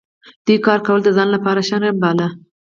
[0.45, 2.27] دوی کار کول د ځان لپاره شرم باله.